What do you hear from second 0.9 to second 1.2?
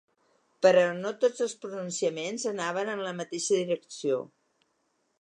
no